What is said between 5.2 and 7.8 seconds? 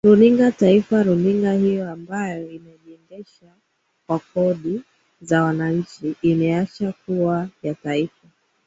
za wananchi imeacha kuwa ya